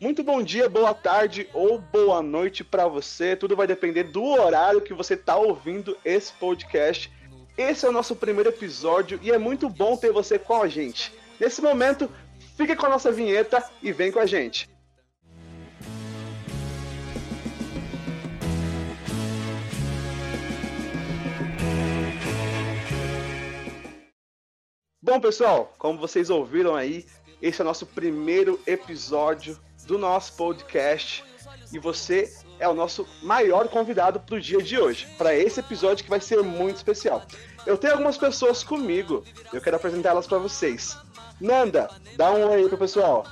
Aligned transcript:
Muito 0.00 0.22
bom 0.22 0.40
dia, 0.40 0.68
boa 0.68 0.94
tarde 0.94 1.48
ou 1.52 1.80
boa 1.80 2.22
noite 2.22 2.62
para 2.62 2.86
você. 2.86 3.34
Tudo 3.34 3.56
vai 3.56 3.66
depender 3.66 4.04
do 4.04 4.22
horário 4.22 4.80
que 4.80 4.94
você 4.94 5.14
está 5.14 5.36
ouvindo 5.36 5.98
esse 6.04 6.32
podcast. 6.34 7.12
Esse 7.56 7.84
é 7.84 7.88
o 7.88 7.92
nosso 7.92 8.14
primeiro 8.14 8.48
episódio 8.48 9.18
e 9.20 9.32
é 9.32 9.38
muito 9.38 9.68
bom 9.68 9.96
ter 9.96 10.12
você 10.12 10.38
com 10.38 10.62
a 10.62 10.68
gente. 10.68 11.12
Nesse 11.40 11.60
momento, 11.60 12.08
fique 12.56 12.76
com 12.76 12.86
a 12.86 12.90
nossa 12.90 13.10
vinheta 13.10 13.60
e 13.82 13.90
vem 13.90 14.12
com 14.12 14.20
a 14.20 14.26
gente. 14.26 14.68
Bom, 25.02 25.18
pessoal, 25.18 25.74
como 25.76 25.98
vocês 25.98 26.30
ouviram 26.30 26.76
aí, 26.76 27.04
esse 27.42 27.60
é 27.60 27.64
o 27.64 27.66
nosso 27.66 27.84
primeiro 27.84 28.60
episódio 28.64 29.58
do 29.88 29.96
nosso 29.96 30.34
podcast 30.34 31.24
e 31.72 31.78
você 31.78 32.30
é 32.60 32.68
o 32.68 32.74
nosso 32.74 33.08
maior 33.22 33.68
convidado 33.68 34.20
para 34.20 34.36
o 34.36 34.40
dia 34.40 34.62
de 34.62 34.78
hoje, 34.78 35.06
para 35.16 35.34
esse 35.34 35.60
episódio 35.60 36.04
que 36.04 36.10
vai 36.10 36.20
ser 36.20 36.42
muito 36.42 36.76
especial. 36.76 37.22
Eu 37.64 37.78
tenho 37.78 37.94
algumas 37.94 38.18
pessoas 38.18 38.62
comigo, 38.62 39.24
eu 39.50 39.62
quero 39.62 39.76
apresentá-las 39.76 40.26
para 40.26 40.36
vocês. 40.36 40.94
Nanda, 41.40 41.90
dá 42.16 42.30
um 42.30 42.50
oi 42.50 42.56
aí 42.56 42.68
pro 42.68 42.76
pessoal. 42.76 43.24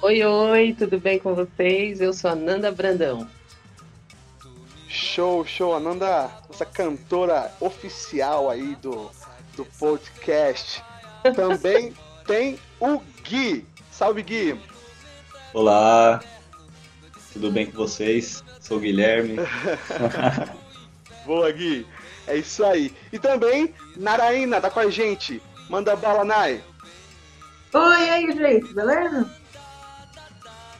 Oi, 0.00 0.24
oi, 0.24 0.76
tudo 0.78 0.98
bem 0.98 1.18
com 1.18 1.34
vocês? 1.34 2.00
Eu 2.00 2.14
sou 2.14 2.30
a 2.30 2.34
Nanda 2.34 2.72
Brandão. 2.72 3.28
Show, 4.88 5.44
show, 5.44 5.74
a 5.74 5.80
Nanda, 5.80 6.30
essa 6.48 6.64
cantora 6.64 7.52
oficial 7.60 8.48
aí 8.48 8.76
do, 8.76 9.10
do 9.54 9.66
podcast. 9.78 10.82
Também 11.36 11.92
tem 12.26 12.58
o 12.80 12.98
Gui. 13.22 13.66
Salve, 13.90 14.22
Gui. 14.22 14.58
Olá, 15.54 16.20
tudo 17.32 17.50
bem 17.50 17.64
com 17.64 17.72
vocês? 17.72 18.44
Sou 18.60 18.76
o 18.76 18.80
Guilherme. 18.80 19.36
Boa, 21.24 21.50
Gui. 21.50 21.86
É 22.26 22.36
isso 22.36 22.62
aí. 22.62 22.94
E 23.10 23.18
também, 23.18 23.74
Naraína, 23.96 24.60
tá 24.60 24.70
com 24.70 24.80
a 24.80 24.90
gente. 24.90 25.42
Manda 25.70 25.96
bala, 25.96 26.22
Nai. 26.22 26.62
Oi, 27.72 28.10
aí, 28.10 28.30
gente, 28.32 28.74
beleza? 28.74 29.30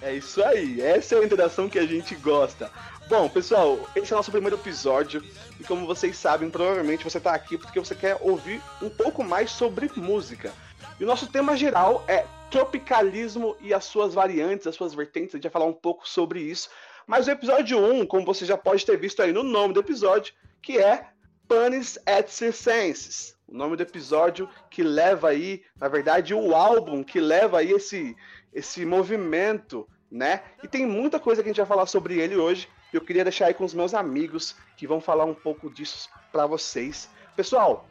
É 0.03 0.15
isso 0.15 0.45
aí. 0.45 0.83
Essa 0.83 1.15
é 1.15 1.19
a 1.19 1.25
interação 1.25 1.69
que 1.69 1.79
a 1.79 1.87
gente 1.87 2.15
gosta. 2.17 2.71
Bom, 3.09 3.27
pessoal, 3.27 3.81
esse 3.97 4.13
é 4.13 4.17
o 4.17 4.19
nosso 4.19 4.31
primeiro 4.31 4.57
episódio. 4.57 5.25
E 5.59 5.65
como 5.65 5.87
vocês 5.87 6.15
sabem, 6.15 6.51
provavelmente 6.51 7.05
você 7.05 7.19
tá 7.19 7.33
aqui 7.33 7.57
porque 7.57 7.81
você 7.81 7.95
quer 7.95 8.19
ouvir 8.21 8.61
um 8.83 8.91
pouco 8.91 9.25
mais 9.25 9.51
sobre 9.51 9.91
música. 9.97 10.53
E 11.01 11.05
o 11.05 11.07
nosso 11.07 11.29
tema 11.29 11.57
geral 11.57 12.05
é 12.09 12.27
tropicalismo 12.51 13.57
e 13.61 13.73
as 13.73 13.85
suas 13.85 14.15
variantes, 14.15 14.67
as 14.67 14.75
suas 14.75 14.95
vertentes. 14.95 15.35
A 15.35 15.39
gente 15.39 15.45
vai 15.45 15.53
falar 15.53 15.67
um 15.67 15.73
pouco 15.73 16.09
sobre 16.09 16.41
isso. 16.41 16.69
Mas 17.07 17.27
o 17.27 17.31
episódio 17.31 17.79
1, 17.79 18.07
como 18.07 18.27
você 18.27 18.45
já 18.45 18.59
pode 18.59 18.85
ter 18.85 18.99
visto 18.99 19.23
aí 19.23 19.33
no 19.33 19.43
nome 19.43 19.73
do 19.73 19.81
episódio, 19.81 20.35
que 20.61 20.79
é 20.79 21.07
Panis 21.47 21.99
et 22.05 22.29
Circenses. 22.29 23.37
O 23.47 23.57
nome 23.57 23.77
do 23.77 23.83
episódio 23.83 24.49
que 24.69 24.83
leva 24.83 25.29
aí, 25.29 25.63
na 25.81 25.89
verdade, 25.89 26.35
o 26.35 26.55
álbum 26.55 27.03
que 27.03 27.21
leva 27.21 27.61
aí 27.61 27.71
esse, 27.71 28.17
esse 28.53 28.85
movimento, 28.85 29.89
né? 30.11 30.43
E 30.63 30.69
tem 30.69 30.85
muita 30.85 31.21
coisa 31.21 31.43
que 31.43 31.49
a 31.49 31.53
gente 31.53 31.59
vai 31.59 31.67
falar 31.67 31.87
sobre 31.87 32.19
ele 32.19 32.37
hoje. 32.37 32.69
Eu 32.93 33.01
queria 33.01 33.25
deixar 33.25 33.47
aí 33.47 33.55
com 33.55 33.65
os 33.65 33.73
meus 33.73 33.95
amigos 33.95 34.57
que 34.77 34.87
vão 34.87 35.01
falar 35.01 35.25
um 35.25 35.35
pouco 35.35 35.71
disso 35.71 36.11
para 36.33 36.45
vocês. 36.45 37.09
Pessoal, 37.37 37.89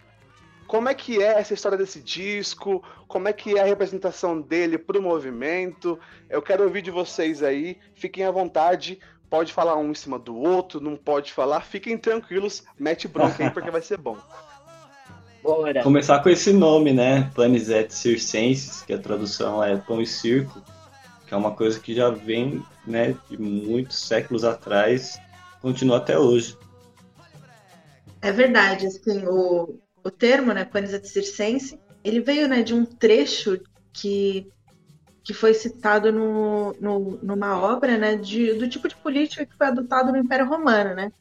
como 0.68 0.90
é 0.90 0.94
que 0.94 1.24
é 1.24 1.40
essa 1.40 1.54
história 1.54 1.78
desse 1.78 2.02
disco? 2.02 2.84
Como 3.08 3.28
é 3.28 3.34
que 3.34 3.58
é 3.58 3.62
a 3.62 3.66
representação 3.66 4.42
dele 4.42 4.78
pro 4.78 5.02
movimento? 5.02 5.98
Eu 6.30 6.42
quero 6.42 6.64
ouvir 6.64 6.82
de 6.82 6.92
vocês 6.92 7.42
aí. 7.42 7.78
Fiquem 7.96 8.26
à 8.26 8.32
vontade. 8.32 9.00
Pode 9.30 9.54
falar 9.54 9.78
um 9.78 9.92
em 9.92 9.96
cima 9.96 10.20
do 10.20 10.36
outro, 10.38 10.80
não 10.80 10.96
pode 10.96 11.34
falar. 11.34 11.62
Fiquem 11.62 11.98
tranquilos. 11.98 12.64
Mete 12.78 13.08
bronca 13.08 13.44
aí 13.44 13.50
porque 13.50 13.72
vai 13.72 13.82
ser 13.82 13.98
bom. 13.98 14.18
Bora. 15.42 15.82
Começar 15.84 16.22
com 16.22 16.30
esse 16.30 16.52
nome, 16.52 16.92
né? 16.92 17.32
Panis 17.34 17.70
et 17.70 17.90
Circenses, 17.92 18.82
que 18.82 18.92
a 18.92 18.98
tradução 18.98 19.64
é 19.64 19.78
pão 19.78 20.02
e 20.02 20.06
circo, 20.06 20.62
que 21.26 21.34
é 21.34 21.38
uma 21.38 21.52
coisa 21.52 21.80
que 21.80 21.94
já 21.96 22.10
vem, 22.10 22.62
né, 22.86 23.16
de 23.30 23.38
muitos 23.42 24.00
séculos 24.00 24.44
atrás, 24.44 25.18
continua 25.62 25.98
até 25.98 26.20
hoje. 26.20 26.58
É 28.22 28.32
verdade, 28.32 28.88
assim, 28.88 29.26
o, 29.26 29.80
o 30.08 30.12
termo, 30.12 30.54
né, 30.54 30.64
Panis 30.64 30.92
Circense, 31.10 31.78
ele 32.02 32.22
veio, 32.22 32.48
né, 32.48 32.64
de 32.64 32.74
um 32.74 32.86
trecho 32.86 33.60
que, 33.92 34.48
que 35.22 35.34
foi 35.34 35.54
citado 35.54 36.14
no, 36.14 36.74
no, 36.80 37.20
numa 37.22 37.60
obra, 37.60 37.98
né, 37.98 38.16
de, 38.16 38.54
do 38.54 38.70
tipo 38.70 38.88
de 38.88 38.96
política 38.96 39.46
que 39.46 39.56
foi 39.58 39.68
adotado 39.68 40.12
no 40.12 40.18
Império 40.18 40.48
Romano, 40.48 40.96
né, 40.96 41.12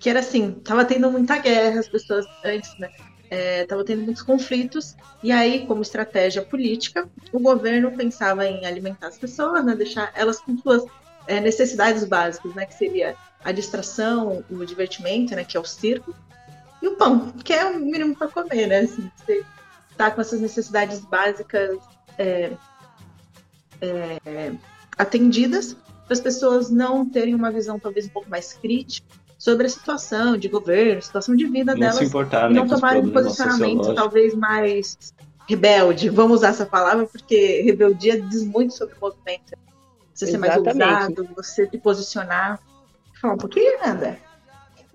que 0.00 0.10
era 0.10 0.18
assim, 0.18 0.52
tava 0.52 0.84
tendo 0.84 1.10
muita 1.10 1.38
guerra, 1.38 1.78
as 1.78 1.88
pessoas 1.88 2.26
antes, 2.44 2.76
né, 2.80 2.90
estava 3.62 3.82
é, 3.82 3.84
tendo 3.84 4.02
muitos 4.02 4.22
conflitos, 4.22 4.96
e 5.22 5.30
aí, 5.30 5.64
como 5.64 5.82
estratégia 5.82 6.42
política, 6.42 7.08
o 7.32 7.38
governo 7.38 7.92
pensava 7.92 8.44
em 8.44 8.66
alimentar 8.66 9.06
as 9.06 9.18
pessoas, 9.18 9.64
né, 9.64 9.76
deixar 9.76 10.12
elas 10.16 10.40
com 10.40 10.58
suas 10.58 10.84
é, 11.28 11.40
necessidades 11.40 12.02
básicas, 12.02 12.52
né, 12.56 12.66
que 12.66 12.74
seria 12.74 13.14
a 13.44 13.52
distração, 13.52 14.44
o 14.50 14.64
divertimento, 14.64 15.36
né, 15.36 15.44
que 15.44 15.56
é 15.56 15.60
o 15.60 15.64
circo, 15.64 16.12
e 16.86 16.88
o 16.88 16.96
pão, 16.96 17.32
que 17.44 17.52
é 17.52 17.64
o 17.64 17.78
mínimo 17.78 18.16
para 18.16 18.28
comer, 18.28 18.66
né? 18.66 18.78
Assim, 18.80 19.10
você 19.16 19.44
tá 19.96 20.10
com 20.10 20.20
essas 20.20 20.40
necessidades 20.40 21.00
básicas 21.00 21.78
é, 22.18 22.52
é, 23.80 24.52
atendidas, 24.96 25.74
para 26.04 26.14
as 26.14 26.20
pessoas 26.20 26.70
não 26.70 27.08
terem 27.08 27.34
uma 27.34 27.50
visão 27.50 27.78
talvez 27.78 28.06
um 28.06 28.10
pouco 28.10 28.30
mais 28.30 28.52
crítica 28.52 29.06
sobre 29.36 29.66
a 29.66 29.68
situação 29.68 30.36
de 30.36 30.48
governo, 30.48 31.02
situação 31.02 31.34
de 31.34 31.46
vida 31.46 31.72
não 31.72 31.80
delas, 31.80 31.96
se 31.96 32.04
importar, 32.04 32.50
e 32.50 32.54
né, 32.54 32.60
não 32.60 32.68
tomarem 32.68 33.02
um 33.02 33.10
posicionamento 33.10 33.94
talvez 33.94 34.34
mais 34.34 34.96
rebelde. 35.48 36.08
Vamos 36.08 36.38
usar 36.38 36.48
essa 36.48 36.64
palavra 36.64 37.06
porque 37.06 37.62
rebeldia 37.62 38.20
diz 38.22 38.44
muito 38.44 38.74
sobre 38.74 38.94
o 38.94 39.00
movimento. 39.00 39.54
Você 40.14 40.24
Exatamente. 40.24 40.52
ser 40.52 40.78
mais 40.78 41.08
ousado, 41.08 41.28
você 41.34 41.68
se 41.68 41.78
posicionar. 41.78 42.60
Falar 43.20 43.34
um 43.34 43.38
pouquinho, 43.38 43.78
André? 43.84 44.20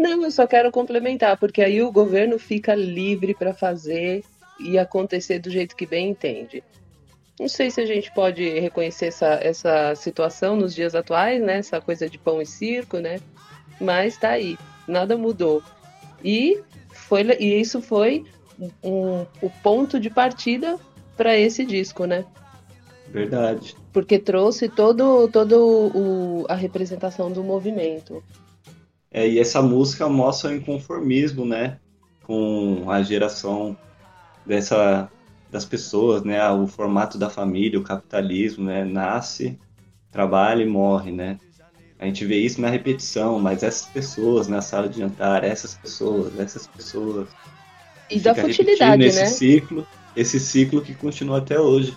Não, 0.01 0.23
eu 0.23 0.31
só 0.31 0.47
quero 0.47 0.71
complementar, 0.71 1.37
porque 1.37 1.61
aí 1.61 1.79
o 1.83 1.91
governo 1.91 2.39
fica 2.39 2.73
livre 2.73 3.35
para 3.35 3.53
fazer 3.53 4.23
e 4.59 4.79
acontecer 4.79 5.37
do 5.37 5.51
jeito 5.51 5.75
que 5.75 5.85
bem 5.85 6.09
entende. 6.09 6.63
Não 7.39 7.47
sei 7.47 7.69
se 7.69 7.79
a 7.79 7.85
gente 7.85 8.11
pode 8.11 8.43
reconhecer 8.59 9.05
essa, 9.05 9.39
essa 9.43 9.93
situação 9.93 10.55
nos 10.55 10.73
dias 10.73 10.95
atuais, 10.95 11.39
né? 11.39 11.59
Essa 11.59 11.79
coisa 11.79 12.09
de 12.09 12.17
pão 12.17 12.41
e 12.41 12.47
circo, 12.47 12.97
né? 12.97 13.19
Mas 13.79 14.17
tá 14.17 14.29
aí, 14.29 14.57
nada 14.87 15.15
mudou. 15.15 15.61
E, 16.23 16.59
foi, 16.89 17.21
e 17.39 17.61
isso 17.61 17.79
foi 17.79 18.25
um, 18.83 19.21
o 19.39 19.51
ponto 19.61 19.99
de 19.99 20.09
partida 20.09 20.79
para 21.15 21.37
esse 21.37 21.63
disco, 21.63 22.05
né? 22.05 22.25
Verdade. 23.07 23.75
Porque 23.93 24.17
trouxe 24.17 24.67
todo, 24.67 25.27
todo 25.27 25.91
o, 25.93 26.45
a 26.49 26.55
representação 26.55 27.31
do 27.31 27.43
movimento. 27.43 28.23
É, 29.11 29.27
e 29.27 29.39
essa 29.39 29.61
música 29.61 30.07
mostra 30.07 30.49
o 30.49 30.55
inconformismo, 30.55 31.45
né? 31.45 31.77
Com 32.23 32.89
a 32.89 33.03
geração 33.03 33.77
dessa, 34.45 35.11
das 35.49 35.65
pessoas, 35.65 36.23
né? 36.23 36.49
O 36.49 36.65
formato 36.65 37.17
da 37.17 37.29
família, 37.29 37.77
o 37.77 37.83
capitalismo, 37.83 38.63
né? 38.63 38.85
Nasce, 38.85 39.59
trabalha 40.11 40.63
e 40.63 40.67
morre, 40.67 41.11
né? 41.11 41.37
A 41.99 42.05
gente 42.05 42.25
vê 42.25 42.37
isso 42.37 42.59
na 42.59 42.69
repetição, 42.69 43.37
mas 43.37 43.61
essas 43.61 43.85
pessoas 43.85 44.47
na 44.47 44.61
sala 44.61 44.89
de 44.89 44.99
jantar, 44.99 45.43
essas 45.43 45.75
pessoas, 45.75 46.39
essas 46.39 46.65
pessoas. 46.65 47.27
E 48.09 48.19
da 48.19 48.33
futilidade, 48.33 49.03
esse 49.03 49.19
né? 49.19 49.25
ciclo, 49.27 49.87
esse 50.15 50.39
ciclo 50.39 50.81
que 50.81 50.95
continua 50.95 51.37
até 51.37 51.59
hoje. 51.59 51.95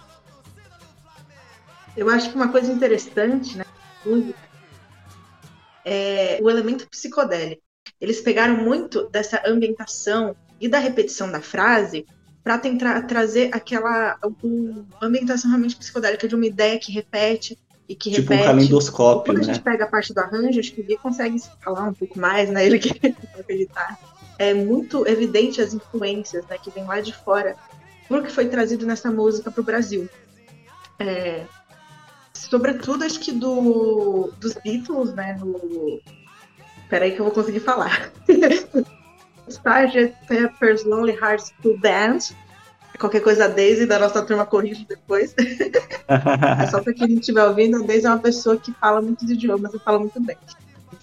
Eu 1.97 2.11
acho 2.11 2.29
que 2.29 2.37
uma 2.37 2.49
coisa 2.49 2.73
interessante, 2.73 3.56
né? 3.56 3.65
É, 5.85 6.39
o 6.43 6.51
elemento 6.51 6.89
psicodélico. 6.89 7.63
Eles 8.01 8.21
pegaram 8.21 8.57
muito 8.57 9.09
dessa 9.11 9.43
ambientação 9.47 10.35
e 10.61 10.69
da 10.69 10.79
repetição 10.79 11.31
da 11.31 11.41
frase 11.41 12.07
para 12.43 12.59
tentar 12.59 13.03
trazer 13.03 13.51
aquela 13.53 14.19
uma 14.43 14.87
ambientação 15.01 15.51
realmente 15.51 15.77
psicodélica 15.77 16.29
de 16.29 16.35
uma 16.35 16.47
ideia 16.47 16.79
que 16.79 16.93
repete 16.93 17.59
e 17.89 17.95
que 17.95 18.11
tipo 18.11 18.31
repete. 18.31 18.43
um 18.43 18.45
calendoscópio, 18.45 19.33
Quando 19.33 19.45
né? 19.45 19.51
a 19.51 19.55
gente 19.55 19.63
pega 19.63 19.85
a 19.85 19.89
parte 19.89 20.13
do 20.13 20.19
arranjo, 20.21 20.61
acho 20.61 20.73
que 20.73 20.81
o 20.81 20.85
Gui 20.85 20.97
consegue 20.97 21.41
falar 21.63 21.89
um 21.89 21.95
pouco 21.95 22.19
mais, 22.19 22.51
né? 22.51 22.65
Ele 22.65 22.79
que 22.79 22.91
acreditar. 23.39 23.99
É 24.39 24.53
muito 24.53 25.07
evidente 25.07 25.61
as 25.61 25.73
influências 25.75 26.45
né, 26.47 26.59
que 26.59 26.71
vem 26.71 26.85
lá 26.85 27.01
de 27.01 27.15
fora 27.15 27.57
pro 28.09 28.23
que 28.23 28.31
foi 28.31 28.47
trazido 28.49 28.85
nessa 28.85 29.11
música 29.11 29.51
para 29.51 29.61
o 29.61 29.65
Brasil. 29.65 30.09
É, 30.99 31.45
sobretudo 32.35 33.05
acho 33.05 33.21
que 33.21 33.33
do 33.33 34.33
dos 34.41 34.55
Beatles, 34.55 35.15
né? 35.15 35.37
No... 35.41 36.01
Peraí 36.91 37.13
que 37.13 37.21
eu 37.21 37.25
vou 37.25 37.35
conseguir 37.35 37.61
falar. 37.61 38.11
Sgt. 39.49 40.15
Pepper's 40.27 40.85
Lonely 40.85 41.13
Hearts 41.13 41.53
Club 41.61 41.79
Band, 41.81 42.19
Qualquer 42.99 43.21
coisa, 43.21 43.47
a 43.47 43.49
Daisy 43.49 43.87
da 43.87 43.99
nossa 43.99 44.23
turma 44.23 44.47
corrige 44.47 44.87
depois. 44.89 45.35
é 46.61 46.67
só 46.67 46.81
para 46.81 46.93
quem 46.93 47.09
não 47.09 47.19
estiver 47.19 47.45
ouvindo, 47.45 47.83
a 47.83 47.87
Daisy 47.87 48.07
é 48.07 48.11
uma 48.11 48.19
pessoa 48.19 48.57
que 48.57 48.73
fala 48.75 49.03
muitos 49.03 49.29
idiomas 49.29 49.75
e 49.75 49.79
fala 49.81 49.99
muito 49.99 50.21
bem. 50.21 50.37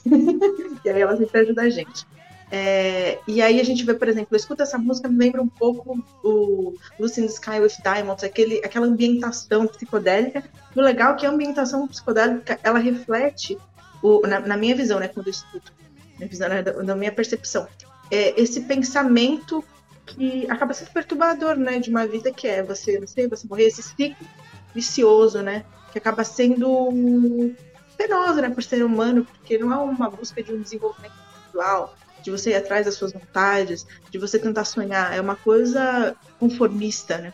e 0.86 0.90
aí 0.90 1.02
ela 1.02 1.18
sempre 1.18 1.42
ajuda 1.42 1.64
a 1.64 1.70
gente. 1.70 2.06
É, 2.54 3.18
e 3.26 3.42
aí 3.42 3.62
a 3.62 3.64
gente 3.64 3.86
vê, 3.86 3.94
por 3.94 4.10
exemplo, 4.10 4.36
escuta 4.36 4.64
essa 4.64 4.78
música, 4.78 5.08
me 5.08 5.18
lembra 5.18 5.42
um 5.42 5.48
pouco 5.48 6.04
o 6.22 6.76
Lucy 7.00 7.22
in 7.22 7.28
the 7.28 7.32
Sky 7.32 7.62
with 7.62 7.82
Diamonds, 7.82 8.26
aquele, 8.26 8.58
aquela 8.58 8.86
ambientação 8.86 9.66
psicodélica. 9.68 10.44
E 10.76 10.80
o 10.80 10.84
legal 10.84 11.14
é 11.14 11.16
que 11.16 11.26
a 11.26 11.30
ambientação 11.30 11.88
psicodélica, 11.88 12.60
ela 12.62 12.78
reflete, 12.78 13.58
o, 14.04 14.28
na, 14.28 14.42
na 14.42 14.58
minha 14.58 14.76
visão, 14.76 15.00
né, 15.00 15.08
quando 15.08 15.28
eu 15.28 15.32
escuto, 15.32 15.72
na, 16.20 16.28
visão, 16.28 16.50
minha 16.98 17.12
percepção, 17.12 17.68
é, 18.12 18.40
esse 18.40 18.62
pensamento 18.62 19.64
que 20.06 20.46
acaba 20.50 20.74
sendo 20.74 20.92
perturbador, 20.92 21.56
né, 21.56 21.80
de 21.80 21.90
uma 21.90 22.06
vida 22.06 22.34
que 22.34 22.48
é 22.48 22.62
você, 22.62 23.02
sei, 23.08 23.30
você 23.30 23.48
morrer, 23.48 23.68
esse 23.68 23.82
ciclo 23.82 24.28
vicioso, 24.76 25.42
né, 25.42 25.64
que 25.94 25.98
acaba 25.98 26.26
sendo 26.26 27.54
penoso, 27.98 28.42
né, 28.42 28.50
por 28.50 28.62
ser 28.62 28.84
humano, 28.84 29.26
porque 29.26 29.58
não 29.58 29.72
é 29.72 29.78
uma 29.78 30.10
busca 30.10 30.44
de 30.44 30.52
um 30.52 30.62
desenvolvimento 30.62 31.14
individual, 31.38 31.96
de 32.22 32.32
você 32.32 32.52
ir 32.52 32.56
atrás 32.56 32.86
das 32.86 32.96
suas 32.96 33.14
vontades, 33.14 33.86
de 34.10 34.18
você 34.18 34.40
tentar 34.40 34.66
sonhar. 34.66 35.16
É 35.16 35.22
uma 35.22 35.36
coisa 35.36 36.16
conformista, 36.40 37.18
né? 37.18 37.34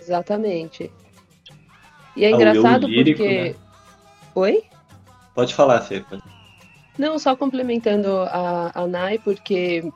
Exatamente. 0.00 0.90
E 2.16 2.24
é 2.24 2.28
ah, 2.28 2.30
engraçado 2.30 2.86
lírico, 2.86 3.18
porque. 3.18 3.50
Né? 3.50 3.54
Oi? 4.34 4.62
Pode 5.34 5.54
falar, 5.54 5.80
Fê. 5.82 6.04
Não, 6.96 7.18
só 7.18 7.36
complementando 7.36 8.22
a, 8.22 8.72
a 8.74 8.86
Nai, 8.86 9.18
porque 9.18 9.88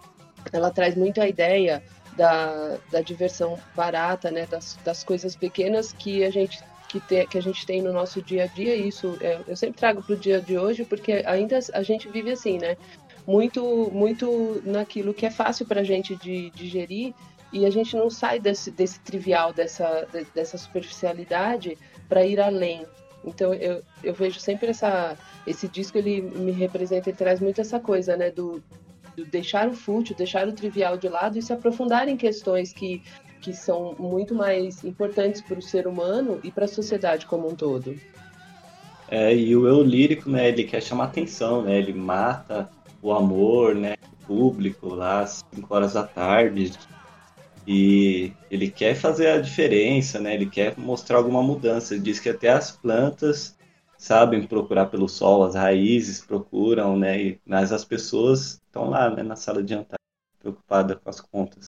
ela 0.53 0.71
traz 0.71 0.95
muito 0.95 1.21
a 1.21 1.29
ideia 1.29 1.83
da, 2.17 2.77
da 2.91 3.01
diversão 3.01 3.59
barata, 3.75 4.31
né? 4.31 4.47
Das, 4.47 4.79
das 4.85 5.03
coisas 5.03 5.35
pequenas 5.35 5.93
que 5.93 6.25
a 6.25 6.31
gente 6.31 6.63
que, 6.93 7.01
te, 7.01 7.27
que 7.27 7.39
a 7.39 7.43
gente 7.43 7.65
tem 7.65 7.81
no 7.81 7.91
nosso 7.91 8.21
dia 8.21 8.45
a 8.45 8.47
dia, 8.47 8.77
isso 8.77 9.17
é, 9.23 9.41
eu 9.49 9.57
sempre 9.57 9.79
trago 9.79 10.03
para 10.03 10.15
o 10.15 10.19
dia 10.19 10.43
de 10.43 10.59
hoje, 10.59 10.85
porque 10.85 11.25
ainda 11.25 11.59
a 11.73 11.83
gente 11.83 12.07
vive 12.09 12.31
assim, 12.31 12.59
né? 12.59 12.77
Muito, 13.27 13.91
muito 13.93 14.63
naquilo 14.65 15.15
que 15.15 15.27
é 15.27 15.31
fácil 15.31 15.67
para 15.67 15.81
a 15.81 15.85
gente 15.85 16.17
de 16.17 16.51
digerir 16.51 17.15
e 17.53 17.67
a 17.67 17.71
gente 17.71 17.95
não 17.97 18.09
sai 18.09 18.41
desse, 18.41 18.71
desse 18.71 18.99
trivial, 19.01 19.53
dessa, 19.53 20.09
dessa 20.35 20.57
superficialidade 20.57 21.77
para 22.09 22.25
ir 22.25 22.41
além. 22.41 22.87
Então 23.25 23.55
eu, 23.55 23.83
eu 24.03 24.15
vejo 24.15 24.41
sempre 24.41 24.69
essa 24.69 25.17
esse 25.47 25.69
disco 25.69 25.99
ele 25.99 26.23
me 26.23 26.53
representa, 26.53 27.11
ele 27.11 27.17
traz 27.17 27.41
muito 27.41 27.61
essa 27.61 27.79
coisa, 27.79 28.17
né, 28.17 28.31
do, 28.31 28.63
do 29.17 29.25
deixar 29.25 29.69
o 29.69 29.75
fútil, 29.75 30.17
deixar 30.17 30.47
o 30.49 30.53
trivial 30.53 30.97
de 30.97 31.09
lado 31.09 31.39
e 31.39 31.43
se 31.43 31.53
aprofundar 31.53 32.09
em 32.09 32.17
questões 32.17 32.73
que 32.73 33.03
que 33.41 33.53
são 33.53 33.97
muito 33.99 34.37
mais 34.37 34.85
importantes 34.85 35.41
para 35.41 35.59
o 35.59 35.63
ser 35.63 35.89
humano 35.89 36.39
e 36.45 36.51
para 36.51 36.65
a 36.65 36.69
sociedade 36.69 37.27
como 37.27 37.49
um 37.49 37.57
todo. 37.57 37.97
É, 39.09 39.35
e 39.35 39.55
o 39.55 39.67
eu 39.67 39.83
lírico, 39.83 40.31
né, 40.31 40.49
ele 40.49 40.63
quer 40.63 40.81
chamar 40.81 41.05
atenção, 41.05 41.61
né, 41.63 41.77
ele 41.77 41.93
mata 41.93 42.71
o 43.03 43.13
amor, 43.13 43.75
né, 43.75 43.97
público 44.27 44.95
lá 44.95 45.21
às 45.21 45.45
5 45.53 45.75
horas 45.75 45.93
da 45.95 46.07
tarde. 46.07 46.73
E 47.67 48.33
ele 48.51 48.71
quer 48.71 48.95
fazer 48.95 49.29
a 49.29 49.41
diferença, 49.41 50.19
né? 50.19 50.35
Ele 50.35 50.49
quer 50.49 50.77
mostrar 50.79 51.19
alguma 51.19 51.43
mudança. 51.43 51.95
Ele 51.95 52.03
diz 52.03 52.19
que 52.19 52.29
até 52.29 52.49
as 52.49 52.71
plantas 52.73 53.57
sabem 53.99 54.45
procurar 54.47 54.87
pelo 54.87 55.09
sol, 55.09 55.45
as 55.45 55.55
raízes 55.55 56.21
procuram, 56.21 56.97
né? 56.99 57.39
Mas 57.45 57.73
as 57.73 57.85
pessoas 57.85 58.55
estão 58.55 58.91
lá, 58.91 59.11
né, 59.11 59.23
na 59.23 59.37
sala 59.37 59.63
de 59.63 59.71
jantar, 59.75 59.99
preocupadas 60.41 60.99
com 60.99 61.11
as 61.11 61.21
contas. 61.21 61.65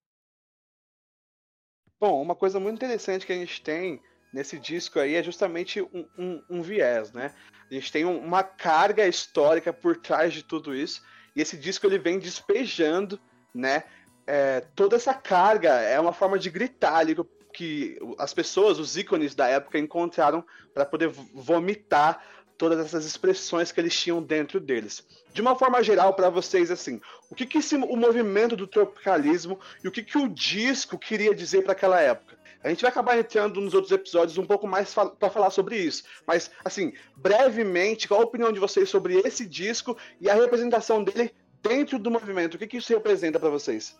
Bom, 1.97 2.21
uma 2.21 2.35
coisa 2.35 2.59
muito 2.59 2.75
interessante 2.75 3.25
que 3.25 3.31
a 3.31 3.37
gente 3.37 3.61
tem 3.61 4.01
nesse 4.33 4.59
disco 4.59 4.99
aí 4.99 5.15
é 5.15 5.23
justamente 5.23 5.81
um, 5.81 6.05
um, 6.17 6.43
um 6.49 6.61
viés, 6.61 7.13
né? 7.13 7.33
A 7.71 7.73
gente 7.73 7.89
tem 7.89 8.03
uma 8.03 8.43
carga 8.43 9.07
histórica 9.07 9.71
por 9.71 9.95
trás 9.95 10.33
de 10.33 10.43
tudo 10.43 10.75
isso 10.75 11.01
e 11.35 11.41
esse 11.41 11.57
disco 11.57 11.85
ele 11.85 11.99
vem 11.99 12.17
despejando, 12.17 13.19
né? 13.53 13.83
É, 14.27 14.61
toda 14.75 14.95
essa 14.95 15.13
carga 15.13 15.69
é 15.81 15.99
uma 15.99 16.13
forma 16.13 16.39
de 16.39 16.49
gritar 16.49 16.95
ali 16.95 17.15
que 17.53 17.97
as 18.17 18.33
pessoas, 18.33 18.79
os 18.79 18.97
ícones 18.97 19.35
da 19.35 19.47
época, 19.47 19.77
encontraram 19.77 20.43
para 20.73 20.85
poder 20.85 21.07
vomitar 21.07 22.21
todas 22.57 22.79
essas 22.79 23.05
expressões 23.05 23.71
que 23.71 23.79
eles 23.79 23.97
tinham 23.97 24.21
dentro 24.21 24.59
deles. 24.59 25.05
De 25.33 25.41
uma 25.41 25.55
forma 25.55 25.83
geral, 25.83 26.13
para 26.13 26.29
vocês, 26.29 26.71
assim, 26.71 27.01
o 27.29 27.35
que, 27.35 27.45
que 27.45 27.57
esse, 27.57 27.75
o 27.75 27.95
movimento 27.95 28.55
do 28.55 28.67
tropicalismo 28.67 29.59
e 29.83 29.87
o 29.87 29.91
que, 29.91 30.03
que 30.03 30.17
o 30.17 30.29
disco 30.29 30.97
queria 30.97 31.35
dizer 31.35 31.63
para 31.63 31.73
aquela 31.73 31.99
época? 31.99 32.34
A 32.65 32.69
gente 32.69 32.81
vai 32.81 32.89
acabar 32.89 33.19
entrando 33.19 33.61
nos 33.61 33.75
outros 33.75 33.91
episódios 33.91 34.39
um 34.39 34.45
pouco 34.45 34.65
mais 34.65 34.91
para 34.91 35.29
falar 35.29 35.51
sobre 35.51 35.77
isso. 35.77 36.03
Mas, 36.25 36.49
assim, 36.63 36.93
brevemente, 37.15 38.07
qual 38.07 38.21
a 38.21 38.23
opinião 38.23 38.51
de 38.51 38.59
vocês 38.59 38.89
sobre 38.89 39.19
esse 39.19 39.45
disco 39.45 39.95
e 40.19 40.27
a 40.27 40.33
representação 40.33 41.03
dele 41.03 41.31
dentro 41.61 41.99
do 41.99 42.09
movimento? 42.09 42.55
O 42.55 42.57
que, 42.57 42.65
que 42.65 42.77
isso 42.77 42.91
representa 42.91 43.39
para 43.39 43.51
vocês? 43.51 43.95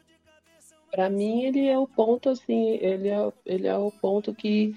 Para 0.89 1.11
mim, 1.11 1.43
ele 1.43 1.67
é 1.67 1.77
o 1.77 1.87
ponto, 1.87 2.27
assim, 2.27 2.79
ele 2.81 3.09
é, 3.09 3.31
ele 3.45 3.67
é 3.67 3.77
o 3.77 3.91
ponto 3.91 4.33
que 4.33 4.75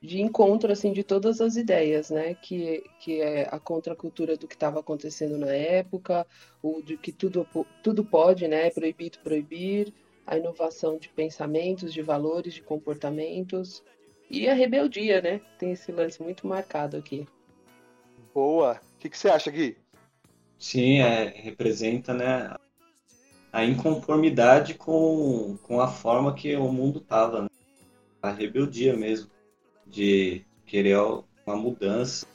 de 0.00 0.22
encontro 0.22 0.72
assim 0.72 0.92
de 0.92 1.02
todas 1.02 1.40
as 1.40 1.56
ideias, 1.56 2.08
né? 2.08 2.34
Que, 2.34 2.84
que 3.00 3.20
é 3.20 3.48
a 3.50 3.58
contracultura 3.58 4.34
do 4.36 4.48
que 4.48 4.54
estava 4.54 4.80
acontecendo 4.80 5.36
na 5.36 5.52
época, 5.52 6.26
o 6.62 6.80
de 6.80 6.96
que 6.96 7.12
tudo, 7.12 7.46
tudo 7.82 8.02
pode, 8.02 8.48
né? 8.48 8.70
Proibido 8.70 9.18
proibir, 9.18 9.92
a 10.26 10.36
inovação 10.36 10.98
de 10.98 11.08
pensamentos, 11.08 11.92
de 11.92 12.02
valores, 12.02 12.54
de 12.54 12.62
comportamentos 12.62 13.82
e 14.28 14.48
a 14.48 14.54
rebeldia, 14.54 15.20
né? 15.20 15.40
Tem 15.58 15.72
esse 15.72 15.92
lance 15.92 16.22
muito 16.22 16.46
marcado 16.46 16.96
aqui. 16.96 17.26
Boa. 18.34 18.80
O 18.96 18.98
que, 18.98 19.08
que 19.08 19.16
você 19.16 19.28
acha, 19.28 19.50
Gui? 19.50 19.76
Sim, 20.58 20.98
é, 20.98 21.28
representa, 21.28 22.12
né, 22.12 22.54
a 23.52 23.64
inconformidade 23.64 24.74
com, 24.74 25.56
com 25.62 25.80
a 25.80 25.88
forma 25.88 26.34
que 26.34 26.56
o 26.56 26.70
mundo 26.72 26.98
estava, 26.98 27.42
né? 27.42 27.48
a 28.22 28.32
rebeldia 28.32 28.96
mesmo, 28.96 29.30
de 29.86 30.44
querer 30.66 30.98
uma 30.98 31.56
mudança 31.56 32.26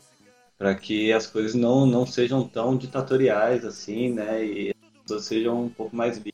para 0.57 0.73
que 0.75 1.11
as 1.11 1.27
coisas 1.27 1.53
não, 1.53 1.85
não 1.85 2.05
sejam 2.05 2.47
tão 2.47 2.77
ditatoriais 2.77 3.65
assim, 3.65 4.13
né, 4.13 4.45
e 4.45 4.69
as 4.69 5.01
pessoas 5.01 5.25
sejam 5.25 5.65
um 5.65 5.69
pouco 5.69 5.95
mais 5.95 6.17
livres 6.17 6.30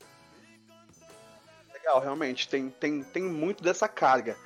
legal, 1.88 2.00
realmente. 2.00 2.48
Tem, 2.48 2.68
tem, 2.68 3.02
tem 3.02 3.22
muito 3.22 3.62
dessa 3.62 3.88
carga. 3.88 4.36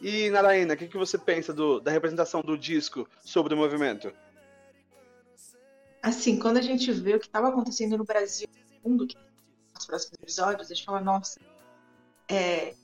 E, 0.00 0.30
Naraina, 0.30 0.74
o 0.74 0.76
que, 0.76 0.86
que 0.86 0.96
você 0.96 1.18
pensa 1.18 1.52
do, 1.52 1.80
da 1.80 1.90
representação 1.90 2.42
do 2.42 2.56
disco 2.56 3.08
sobre 3.24 3.54
o 3.54 3.56
movimento? 3.56 4.12
Assim, 6.02 6.38
quando 6.38 6.58
a 6.58 6.62
gente 6.62 6.90
vê 6.92 7.14
o 7.14 7.20
que 7.20 7.26
estava 7.26 7.48
acontecendo 7.48 7.98
no 7.98 8.04
Brasil, 8.04 8.48
no 8.82 8.90
mundo, 8.90 9.06
nos 9.74 9.86
próximos 9.86 10.14
episódios, 10.22 10.70
a 10.70 10.74
gente 10.74 10.84
fala, 10.84 11.00
nossa, 11.00 11.38
é, 12.28 12.74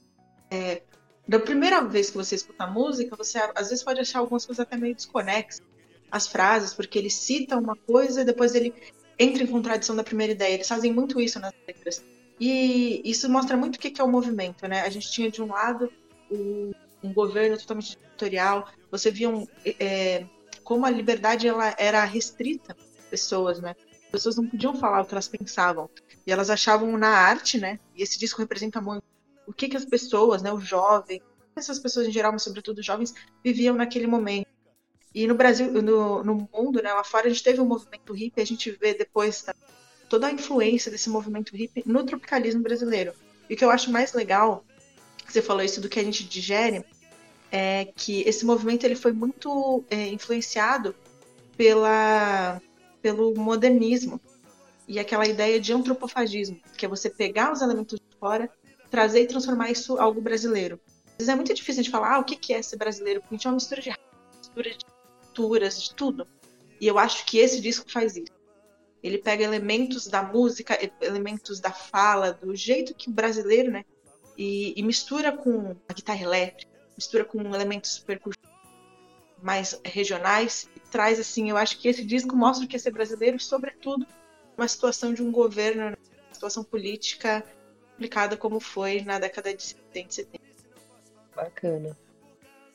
é, 0.50 0.82
da 1.26 1.38
primeira 1.38 1.82
vez 1.82 2.11
que 2.11 2.16
você 2.16 2.35
escuta 2.35 2.64
a 2.64 2.66
música, 2.66 3.16
você 3.16 3.38
às 3.54 3.70
vezes 3.70 3.82
pode 3.82 4.00
achar 4.00 4.18
algumas 4.18 4.44
coisas 4.44 4.61
até 4.61 4.76
meio 4.76 4.94
desconexas, 4.94 5.62
as 6.11 6.26
frases, 6.26 6.75
porque 6.75 6.99
ele 6.99 7.11
cita 7.11 7.56
uma 7.56 7.75
coisa 7.75 8.20
e 8.20 8.25
depois 8.25 8.54
ele 8.54 8.75
entra 9.18 9.42
em 9.42 9.46
contradição 9.46 9.96
da 9.96 10.04
primeira 10.04 10.35
ideia. 10.35 10.52
Eles 10.52 10.68
fazem 10.68 10.92
muito 10.92 11.18
isso 11.18 11.40
nas 11.40 11.54
letras. 11.66 12.04
E 12.38 13.02
isso 13.08 13.28
mostra 13.30 13.56
muito 13.56 13.76
o 13.76 13.78
que 13.78 14.00
é 14.00 14.04
o 14.04 14.08
movimento, 14.08 14.66
né? 14.68 14.82
A 14.82 14.90
gente 14.90 15.10
tinha 15.10 15.30
de 15.30 15.42
um 15.42 15.48
lado 15.48 15.90
um, 16.30 16.72
um 17.02 17.12
governo 17.12 17.56
totalmente 17.56 17.96
ditatorial, 17.96 18.68
você 18.90 19.10
via 19.10 19.28
um, 19.30 19.46
é, 19.64 20.26
como 20.62 20.84
a 20.84 20.90
liberdade 20.90 21.48
ela 21.48 21.74
era 21.78 22.04
restrita 22.04 22.76
pessoas, 23.10 23.60
né? 23.60 23.74
As 24.06 24.10
pessoas 24.10 24.36
não 24.36 24.46
podiam 24.46 24.74
falar 24.74 25.02
o 25.02 25.06
que 25.06 25.14
elas 25.14 25.28
pensavam 25.28 25.88
e 26.26 26.32
elas 26.32 26.50
achavam 26.50 26.96
na 26.98 27.08
arte, 27.08 27.58
né? 27.58 27.78
E 27.94 28.02
esse 28.02 28.18
disco 28.18 28.40
representa 28.40 28.80
muito 28.80 29.04
o 29.46 29.52
que 29.52 29.68
que 29.68 29.76
as 29.76 29.84
pessoas, 29.84 30.42
né? 30.42 30.52
O 30.52 30.60
jovem, 30.60 31.22
essas 31.54 31.78
pessoas 31.78 32.06
em 32.06 32.12
geral, 32.12 32.32
mas 32.32 32.42
sobretudo 32.42 32.78
os 32.78 32.86
jovens, 32.86 33.14
viviam 33.42 33.74
naquele 33.74 34.06
momento. 34.06 34.48
E 35.14 35.26
no 35.26 35.34
Brasil, 35.34 35.72
no, 35.82 36.22
no 36.22 36.48
mundo, 36.52 36.82
né? 36.82 36.92
Lá 36.92 37.04
fora 37.04 37.26
a 37.26 37.30
gente 37.30 37.42
teve 37.42 37.60
um 37.60 37.66
movimento 37.66 38.12
hippie, 38.12 38.42
a 38.42 38.46
gente 38.46 38.70
vê 38.72 38.92
depois 38.92 39.42
tá? 39.42 39.54
Toda 40.08 40.26
a 40.26 40.32
influência 40.32 40.90
desse 40.90 41.08
movimento 41.08 41.54
hippie 41.56 41.82
no 41.86 42.04
tropicalismo 42.04 42.62
brasileiro. 42.62 43.12
E 43.48 43.54
o 43.54 43.56
que 43.56 43.64
eu 43.64 43.70
acho 43.70 43.90
mais 43.90 44.12
legal, 44.12 44.64
você 45.26 45.42
falou 45.42 45.62
isso 45.62 45.80
do 45.80 45.88
que 45.88 46.00
a 46.00 46.04
gente 46.04 46.25
digere, 46.25 46.84
é 47.50 47.86
que 47.94 48.22
esse 48.22 48.44
movimento 48.44 48.84
ele 48.84 48.96
foi 48.96 49.12
muito 49.12 49.84
é, 49.88 50.08
influenciado 50.08 50.94
pela, 51.56 52.60
pelo 53.00 53.34
modernismo 53.34 54.20
e 54.88 54.98
aquela 54.98 55.26
ideia 55.26 55.60
de 55.60 55.72
antropofagismo, 55.72 56.60
que 56.76 56.84
é 56.84 56.88
você 56.88 57.10
pegar 57.10 57.52
os 57.52 57.60
elementos 57.60 57.98
de 57.98 58.18
fora, 58.18 58.50
trazer 58.90 59.22
e 59.22 59.26
transformar 59.26 59.70
isso 59.70 59.98
algo 59.98 60.20
brasileiro. 60.20 60.80
Às 61.06 61.18
vezes 61.18 61.28
é 61.28 61.34
muito 61.34 61.54
difícil 61.54 61.82
de 61.82 61.90
falar 61.90 62.14
ah, 62.14 62.18
o 62.18 62.25
que 62.25 62.52
é 62.52 62.62
ser 62.62 62.76
brasileiro, 62.76 63.20
porque 63.20 63.34
a 63.34 63.38
gente 63.38 63.46
é 63.46 63.50
uma 63.50 63.56
mistura 63.56 63.80
de 63.80 63.94
mistura 64.38 64.70
de 64.70 64.84
culturas, 65.20 65.82
de 65.82 65.94
tudo. 65.94 66.26
E 66.80 66.86
eu 66.86 66.98
acho 66.98 67.25
que 67.25 67.38
esse 67.38 67.60
disco 67.60 67.90
faz 67.90 68.16
isso. 68.16 68.35
Ele 69.06 69.18
pega 69.18 69.44
elementos 69.44 70.06
da 70.06 70.22
música, 70.22 70.78
elementos 71.00 71.60
da 71.60 71.70
fala, 71.70 72.32
do 72.32 72.54
jeito 72.56 72.94
que 72.94 73.08
o 73.08 73.12
brasileiro, 73.12 73.70
né, 73.70 73.84
e, 74.36 74.75
e 74.76 74.82
mistura 74.82 75.32
com 75.32 75.76
a 75.88 75.92
guitarra 75.92 76.22
elétrica, 76.22 76.70
mistura 76.96 77.25
com 77.25 77.40
elementos 77.54 77.98
percussivos 77.98 78.36
mais 79.40 79.78
regionais, 79.84 80.68
e 80.75 80.80
traz 80.80 81.20
assim, 81.20 81.50
eu 81.50 81.56
acho 81.56 81.78
que 81.78 81.88
esse 81.88 82.04
disco 82.04 82.34
mostra 82.34 82.64
o 82.64 82.68
que 82.68 82.75
é 82.75 82.78
ser 82.78 82.90
brasileiro, 82.90 83.38
sobretudo 83.38 84.06
uma 84.56 84.66
situação 84.66 85.14
de 85.14 85.22
um 85.22 85.30
governo, 85.30 85.84
uma 85.84 86.34
situação 86.34 86.64
política 86.64 87.44
complicada 87.92 88.36
como 88.36 88.58
foi 88.58 89.02
na 89.02 89.18
década 89.18 89.54
de 89.54 89.62
70 89.62 90.08
e 90.08 90.14
70. 90.14 90.44
Bacana. 91.34 91.96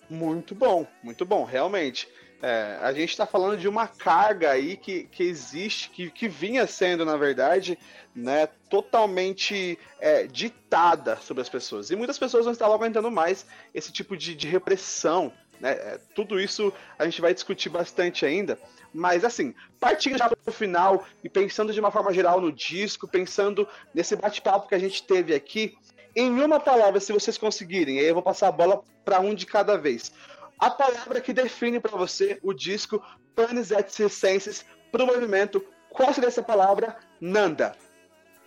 Muito 0.09 0.53
bom, 0.55 0.87
muito 1.03 1.25
bom, 1.25 1.43
realmente. 1.43 2.07
É, 2.41 2.79
a 2.81 2.91
gente 2.91 3.09
está 3.09 3.27
falando 3.27 3.55
de 3.55 3.67
uma 3.67 3.87
carga 3.87 4.49
aí 4.49 4.75
que, 4.75 5.03
que 5.03 5.23
existe, 5.23 5.91
que, 5.91 6.09
que 6.09 6.27
vinha 6.27 6.65
sendo, 6.65 7.05
na 7.05 7.15
verdade, 7.15 7.77
né, 8.15 8.47
totalmente 8.67 9.77
é, 9.99 10.25
ditada 10.25 11.17
sobre 11.17 11.41
as 11.41 11.49
pessoas. 11.49 11.91
E 11.91 11.95
muitas 11.95 12.17
pessoas 12.17 12.45
não 12.45 12.51
estavam 12.51 12.73
aguentando 12.73 13.11
mais 13.11 13.45
esse 13.75 13.91
tipo 13.91 14.17
de, 14.17 14.33
de 14.33 14.47
repressão. 14.47 15.31
Né? 15.59 15.73
É, 15.73 15.99
tudo 16.15 16.39
isso 16.39 16.73
a 16.97 17.05
gente 17.05 17.21
vai 17.21 17.31
discutir 17.31 17.69
bastante 17.69 18.25
ainda. 18.25 18.57
Mas 18.91 19.23
assim, 19.23 19.53
partindo 19.79 20.17
já 20.17 20.27
para 20.27 20.37
o 20.45 20.51
final 20.51 21.05
e 21.23 21.29
pensando 21.29 21.71
de 21.71 21.79
uma 21.79 21.91
forma 21.91 22.11
geral 22.11 22.41
no 22.41 22.51
disco, 22.51 23.07
pensando 23.07 23.67
nesse 23.93 24.15
bate-papo 24.15 24.67
que 24.67 24.75
a 24.75 24.79
gente 24.79 25.03
teve 25.03 25.35
aqui, 25.35 25.77
em 26.15 26.41
uma 26.41 26.59
palavra, 26.59 26.99
se 26.99 27.13
vocês 27.13 27.37
conseguirem, 27.37 27.99
aí 27.99 28.05
eu 28.05 28.13
vou 28.13 28.23
passar 28.23 28.49
a 28.49 28.51
bola 28.51 28.83
para 29.05 29.19
um 29.19 29.33
de 29.33 29.45
cada 29.45 29.77
vez. 29.77 30.11
A 30.61 30.69
palavra 30.69 31.19
que 31.19 31.33
define 31.33 31.79
para 31.79 31.97
você 31.97 32.37
o 32.43 32.53
disco 32.53 33.03
Panis 33.35 33.71
et 33.71 33.89
Circenses 33.89 34.63
para 34.91 35.03
o 35.03 35.07
movimento, 35.07 35.65
qual 35.89 36.13
seria 36.13 36.27
essa 36.27 36.43
palavra? 36.43 36.97
Nanda. 37.19 37.75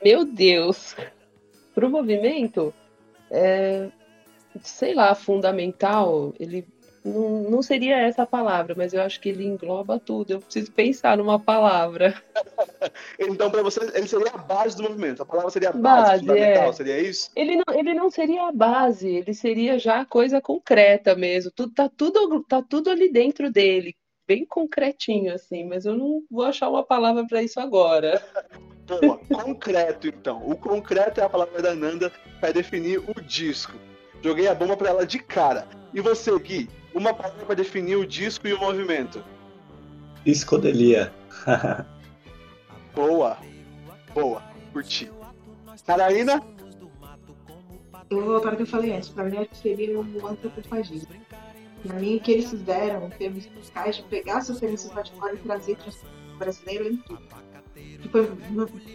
Meu 0.00 0.24
Deus! 0.24 0.94
Para 1.74 1.84
o 1.84 1.90
movimento, 1.90 2.72
é, 3.32 3.90
sei 4.62 4.94
lá, 4.94 5.12
fundamental, 5.16 6.32
ele 6.38 6.64
não, 7.04 7.50
não 7.50 7.62
seria 7.62 7.98
essa 7.98 8.22
a 8.22 8.26
palavra, 8.26 8.74
mas 8.76 8.94
eu 8.94 9.02
acho 9.02 9.20
que 9.20 9.28
ele 9.28 9.44
engloba 9.44 10.00
tudo. 10.00 10.32
Eu 10.32 10.40
preciso 10.40 10.72
pensar 10.72 11.18
numa 11.18 11.38
palavra. 11.38 12.14
então, 13.20 13.50
para 13.50 13.62
você, 13.62 13.80
ele 13.94 14.08
seria 14.08 14.32
a 14.32 14.38
base 14.38 14.76
do 14.76 14.84
movimento. 14.84 15.22
A 15.22 15.26
palavra 15.26 15.50
seria 15.50 15.68
a 15.68 15.72
base, 15.72 15.82
base 15.82 16.20
fundamental, 16.20 16.70
é. 16.70 16.72
seria 16.72 17.00
isso? 17.00 17.30
Ele 17.36 17.56
não, 17.56 17.74
ele 17.74 17.94
não 17.94 18.10
seria 18.10 18.48
a 18.48 18.52
base, 18.52 19.08
ele 19.08 19.34
seria 19.34 19.78
já 19.78 20.06
coisa 20.06 20.40
concreta 20.40 21.14
mesmo. 21.14 21.50
Tudo, 21.50 21.74
tá, 21.74 21.90
tudo, 21.94 22.42
tá 22.44 22.62
tudo 22.62 22.88
ali 22.88 23.12
dentro 23.12 23.52
dele, 23.52 23.94
bem 24.26 24.46
concretinho, 24.46 25.34
assim, 25.34 25.62
mas 25.64 25.84
eu 25.84 25.94
não 25.94 26.22
vou 26.30 26.46
achar 26.46 26.70
uma 26.70 26.82
palavra 26.82 27.26
para 27.26 27.42
isso 27.42 27.60
agora. 27.60 28.22
Boa, 28.86 29.18
concreto, 29.18 30.08
então. 30.08 30.46
O 30.46 30.56
concreto 30.56 31.20
é 31.20 31.24
a 31.24 31.28
palavra 31.28 31.60
da 31.62 31.74
Nanda 31.74 32.12
para 32.38 32.52
definir 32.52 32.98
o 32.98 33.20
disco. 33.22 33.72
Joguei 34.22 34.46
a 34.46 34.54
bomba 34.54 34.76
para 34.76 34.90
ela 34.90 35.06
de 35.06 35.18
cara. 35.18 35.66
E 35.92 36.00
você, 36.00 36.30
Gui? 36.38 36.68
Uma 36.94 37.12
palavra 37.12 37.44
para 37.44 37.56
definir 37.56 37.96
o 37.96 38.06
disco 38.06 38.46
e 38.46 38.52
o 38.52 38.60
movimento. 38.60 39.22
Psicodelia. 40.22 41.12
boa. 42.94 43.36
Boa. 44.14 44.42
Curti. 44.72 45.10
Catarina? 45.84 46.40
Eu 48.08 48.20
vou 48.20 48.24
voltar 48.26 48.50
ao 48.50 48.56
que 48.56 48.62
eu 48.62 48.66
falei 48.66 48.92
antes. 48.92 49.08
Para 49.08 49.24
mim, 49.24 49.38
acho 49.38 49.48
que 49.50 49.56
seria 49.56 49.98
o 49.98 50.26
antropofagismo. 50.26 51.08
Para 51.84 51.98
mim, 51.98 52.16
o 52.16 52.20
que 52.20 52.30
eles 52.30 52.48
fizeram 52.48 53.06
em 53.06 53.10
termos 53.10 53.46
musicais, 53.50 53.96
de 53.96 54.02
pegar 54.04 54.40
seus 54.40 54.60
referências 54.60 54.94
lá 54.94 55.02
de 55.02 55.12
fora 55.12 55.34
e 55.34 55.38
trazer 55.38 55.76
para 55.76 55.90
o 55.90 56.38
brasileiro 56.38 56.86
é 56.86 56.88
incrível. 56.90 57.44
Tipo, 58.02 58.18
eu, 58.18 58.38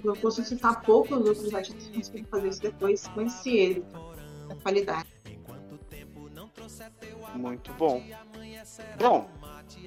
eu 0.06 0.13
posso 0.13 0.44
citar 0.44 0.82
poucos 0.82 1.18
outros 1.18 1.53
artistas 1.53 1.84
que 1.88 1.98
conseguiram 1.98 2.29
fazer 2.29 2.48
isso 2.48 2.62
depois, 2.62 3.08
conheci 3.10 3.58
ele, 3.58 3.86
a 4.50 4.56
qualidade. 4.56 5.08
Muito 7.36 7.71
bom. 7.74 8.03
Bom, 8.98 9.29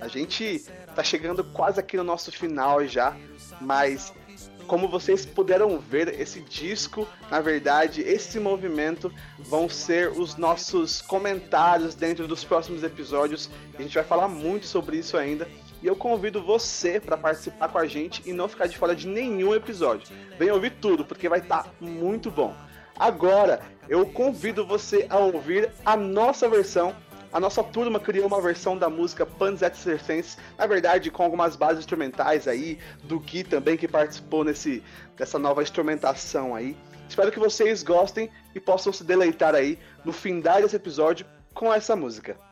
a 0.00 0.08
gente 0.08 0.64
tá 0.94 1.02
chegando 1.02 1.44
quase 1.44 1.80
aqui 1.80 1.96
no 1.96 2.04
nosso 2.04 2.30
final 2.32 2.86
já, 2.86 3.16
mas 3.60 4.12
como 4.66 4.88
vocês 4.88 5.26
puderam 5.26 5.78
ver, 5.78 6.20
esse 6.20 6.40
disco, 6.40 7.06
na 7.30 7.40
verdade, 7.40 8.00
esse 8.00 8.38
movimento 8.38 9.12
vão 9.38 9.68
ser 9.68 10.08
os 10.08 10.36
nossos 10.36 11.02
comentários 11.02 11.94
dentro 11.94 12.26
dos 12.26 12.44
próximos 12.44 12.82
episódios. 12.82 13.50
A 13.78 13.82
gente 13.82 13.94
vai 13.94 14.04
falar 14.04 14.28
muito 14.28 14.66
sobre 14.66 14.96
isso 14.98 15.16
ainda. 15.16 15.48
E 15.82 15.86
eu 15.86 15.96
convido 15.96 16.40
você 16.40 17.00
para 17.00 17.16
participar 17.16 17.68
com 17.68 17.78
a 17.78 17.86
gente 17.86 18.22
e 18.24 18.32
não 18.32 18.48
ficar 18.48 18.66
de 18.66 18.78
fora 18.78 18.94
de 18.94 19.08
nenhum 19.08 19.52
episódio. 19.52 20.08
Venha 20.38 20.54
ouvir 20.54 20.74
tudo, 20.80 21.04
porque 21.04 21.28
vai 21.28 21.40
estar 21.40 21.64
tá 21.64 21.70
muito 21.80 22.30
bom. 22.30 22.54
Agora, 22.96 23.60
eu 23.88 24.06
convido 24.06 24.64
você 24.64 25.06
a 25.10 25.18
ouvir 25.18 25.70
a 25.84 25.96
nossa 25.96 26.48
versão 26.48 26.94
a 27.32 27.40
nossa 27.40 27.64
turma 27.64 27.98
criou 27.98 28.26
uma 28.26 28.40
versão 28.40 28.76
da 28.76 28.90
música 28.90 29.24
Panis 29.24 29.62
et 29.62 29.74
Circenses, 29.74 30.36
na 30.58 30.66
verdade 30.66 31.10
com 31.10 31.22
algumas 31.22 31.56
bases 31.56 31.80
instrumentais 31.80 32.46
aí, 32.46 32.78
do 33.04 33.18
Gui 33.18 33.42
também 33.42 33.76
que 33.76 33.88
participou 33.88 34.44
nesse, 34.44 34.82
dessa 35.16 35.38
nova 35.38 35.62
instrumentação 35.62 36.54
aí. 36.54 36.76
Espero 37.08 37.32
que 37.32 37.38
vocês 37.38 37.82
gostem 37.82 38.30
e 38.54 38.60
possam 38.60 38.92
se 38.92 39.04
deleitar 39.04 39.54
aí 39.54 39.78
no 40.04 40.12
fim 40.12 40.40
desse 40.40 40.76
episódio 40.76 41.26
com 41.54 41.72
essa 41.72 41.96
música. 41.96 42.51